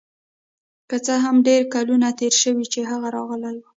[0.89, 3.65] که څه هم ډیر کلونه تیر شوي چې هغه راغلی و